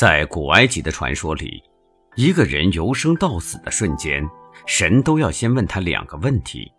[0.00, 1.62] 在古埃及的传说里，
[2.14, 4.26] 一个人由生到死的瞬间，
[4.66, 6.72] 神都要先问他两个问题，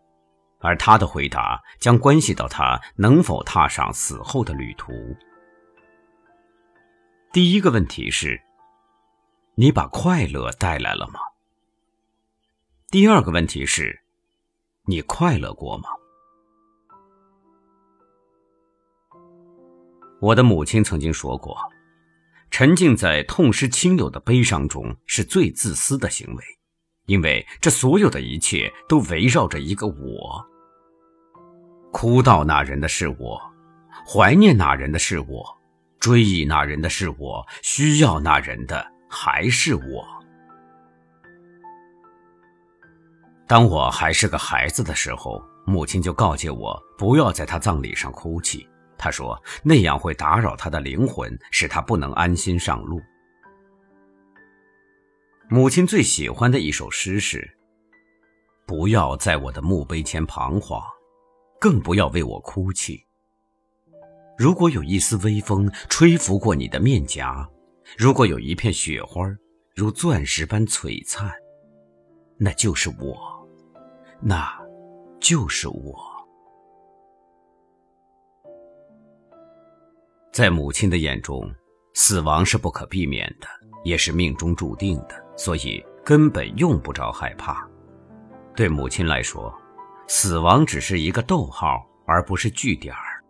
[0.57, 4.91] 而他的回答将关系到他能否踏上死后的旅途。
[7.31, 8.41] 第一个问题是：
[9.53, 11.19] 你把快乐带来了吗？
[12.89, 14.01] 第二个问题是：
[14.85, 15.89] 你快乐过吗？
[20.19, 21.55] 我的母亲曾经说过。
[22.51, 26.43] 沉浸在痛失亲友的悲伤中是最自私的行为，
[27.05, 30.45] 因为这所有的一切都围绕着一个我。
[31.93, 33.41] 哭悼那人的是我，
[34.05, 35.45] 怀念那人的是我，
[35.97, 40.05] 追忆那人的是我，需要那人的还是我。
[43.47, 48.67] 当我还是个孩子的时候，母亲就告诫我不要在他葬礼上哭泣。
[49.01, 49.35] 他说
[49.65, 53.01] ：“那样会打扰他的灵魂，使他不能安心上路。”
[55.49, 57.57] 母亲最喜欢的一首诗是
[58.67, 60.79] ：“不要在我的墓碑前彷徨，
[61.59, 63.03] 更不要为我哭泣。
[64.37, 67.49] 如果有一丝微风吹拂过你的面颊，
[67.97, 69.27] 如果有一片雪花
[69.75, 71.27] 如钻石般璀璨，
[72.37, 73.49] 那就是我，
[74.21, 74.47] 那
[75.19, 76.09] 就是我。”
[80.31, 81.53] 在母亲的眼中，
[81.93, 83.47] 死亡是不可避免的，
[83.83, 87.67] 也是命中注定的，所以根本用不着害怕。
[88.55, 89.53] 对母亲来说，
[90.07, 93.21] 死亡只是一个逗号，而不是句点儿。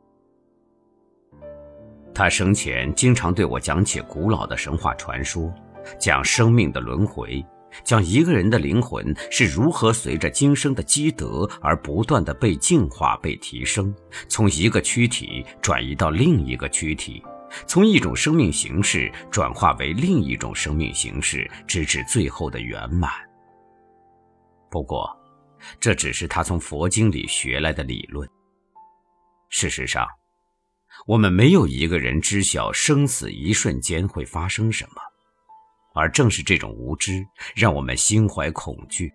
[2.13, 5.51] 他生前经常对我讲起古老的神话传说，
[5.97, 7.43] 讲生命的轮回。
[7.83, 13.93] 讲一个人的灵魂是如何随着今生的积德而不断的被净化、被提升，
[14.27, 17.23] 从一个躯体转移到另一个躯体，
[17.65, 23.11] 从一种生命形式转化为另一种生命形式，直至最后的圆满。
[24.69, 25.09] 不过，
[25.79, 28.27] 这只是他从佛经里学来的理论。
[29.49, 30.07] 事实上，
[31.05, 35.01] 我们没有一个人知晓生死一瞬间会发生什么。
[35.93, 37.25] 而正是这种无知，
[37.55, 39.11] 让我们心怀恐惧。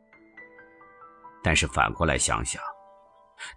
[1.43, 2.61] 但是反过来想想，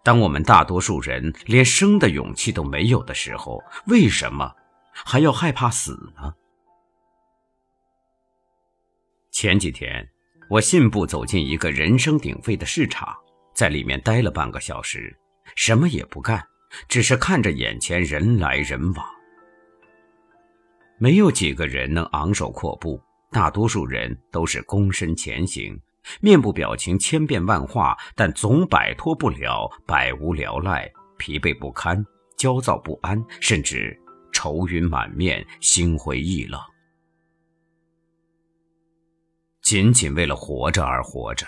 [0.03, 4.55] 当我们大多数人连生的勇气都没有的时候，为什么
[4.93, 6.33] 还要害怕死呢？
[9.31, 10.07] 前几天，
[10.49, 13.15] 我信步走进一个人声鼎沸的市场，
[13.53, 15.17] 在里面待了半个小时，
[15.55, 16.45] 什么也不干，
[16.87, 19.05] 只是看着眼前人来人往，
[20.97, 23.01] 没有几个人能昂首阔步。
[23.31, 25.79] 大多数人都是躬身前行，
[26.19, 32.03] 面部表情千变万化，但总摆脱不了百无聊赖、疲惫不堪、
[32.37, 33.95] 焦躁不安，甚至
[34.33, 36.59] 愁云满面、心灰意冷。
[39.61, 41.45] 仅仅为了活着而活着，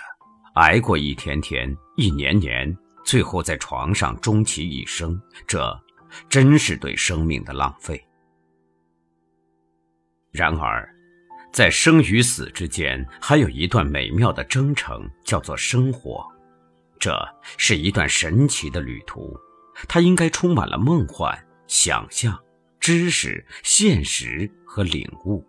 [0.54, 2.72] 挨过一天天、一年年，
[3.04, 5.76] 最后在床上终其一生，这
[6.28, 8.00] 真是对生命的浪费。
[10.30, 10.88] 然而。
[11.52, 16.26] 在生与死之间，还有一段美妙的征程，叫做生活。
[16.98, 17.14] 这
[17.58, 19.36] 是一段神奇的旅途，
[19.86, 22.42] 它应该充满了梦幻、想象、
[22.80, 25.44] 知识、现实和领悟。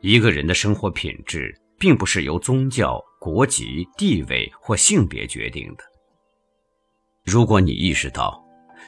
[0.00, 5.82] 一个人的生活品质，并不是由宗教、国籍、地位或性别决定的。
[7.24, 8.40] 如果你意识到，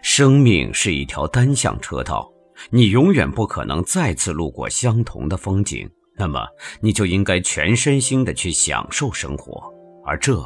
[0.03, 2.32] 生命是一条单向车道。
[2.71, 6.47] 你永远不可能再次路过相同的风景，那么
[6.81, 9.73] 你就应该全身心的去享受生活，
[10.05, 10.39] 而这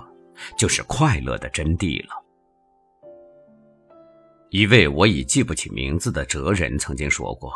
[0.56, 2.14] 就是快乐的真谛了。
[4.50, 7.50] 一位我已记不起名字的哲人曾经说过：“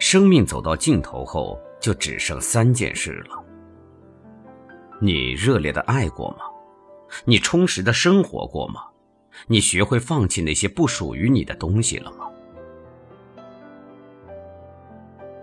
[0.00, 3.44] 生命走到尽头后，就只剩三件事了。
[5.00, 6.38] 你热烈的爱过吗？
[7.26, 8.80] 你充实的生活过吗？
[9.46, 12.24] 你学会放弃那些不属于你的东西了吗？”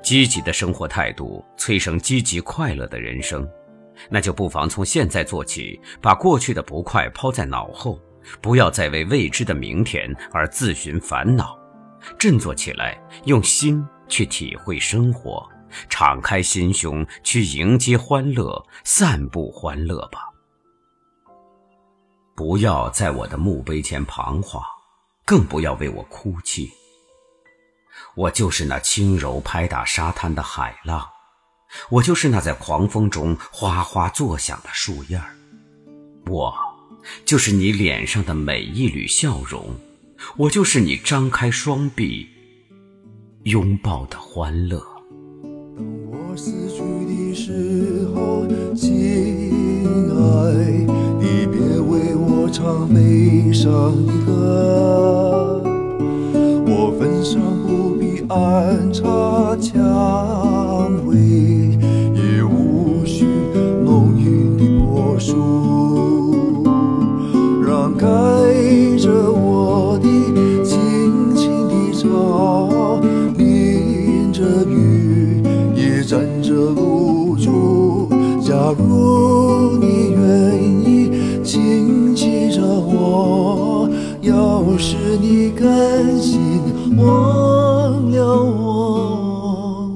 [0.05, 3.43] 积极的生活态度催生积极快乐的人生，
[4.07, 7.99] 那就不妨从现在做起，把过去的不快抛在脑后，
[8.39, 11.57] 不要再为未知的明天而自寻烦恼，
[12.19, 15.43] 振作起来，用心去体会生活，
[15.89, 20.19] 敞开心胸去迎接欢乐，散布欢乐吧。
[22.35, 24.61] 不要在我的墓碑前彷徨，
[25.25, 26.69] 更不要为我哭泣。
[28.15, 31.05] 我就是那轻柔拍打沙滩的海浪，
[31.89, 35.35] 我就是那在狂风中哗哗作响的树叶儿，
[36.27, 36.53] 我
[37.25, 39.75] 就是你脸上的每一缕笑容，
[40.37, 42.25] 我就是你张开双臂
[43.43, 44.81] 拥抱的欢乐。
[45.75, 49.75] 当我死去的时候，亲
[50.15, 50.23] 爱，
[51.19, 55.04] 你别为我唱悲伤的歌。
[78.65, 81.11] 假如你愿意
[81.43, 83.87] 轻轻着我，
[84.23, 86.39] 要是你甘心
[86.97, 89.91] 忘了我，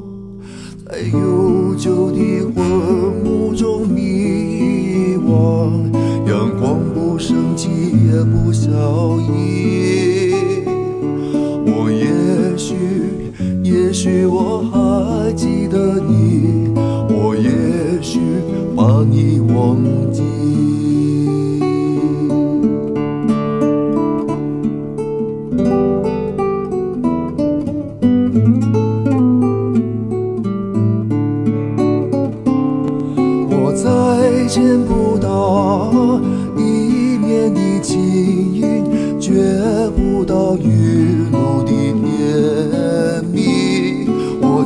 [0.86, 2.20] 在悠久的
[2.54, 5.92] 昏雾中迷惘，
[6.28, 8.70] 阳光不升起也不消
[9.18, 10.32] 翳。
[11.66, 12.76] 我也许，
[13.64, 14.69] 也许我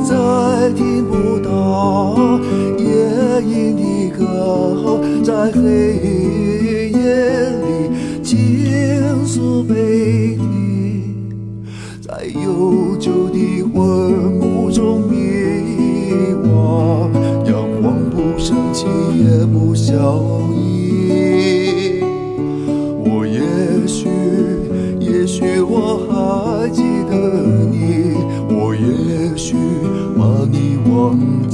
[0.06, 2.38] 再听不到
[2.78, 2.84] 夜
[3.42, 4.26] 莺的歌
[4.74, 10.42] 喉，在黑夜里倾诉悲啼，
[12.02, 13.63] 在悠久的
[31.06, 31.53] Oh.